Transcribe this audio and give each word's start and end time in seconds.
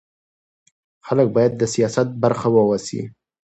خلک 1.05 1.27
باید 1.35 1.53
د 1.57 1.63
سیاست 1.73 2.07
برخه 2.23 2.47
واوسي 2.51 3.01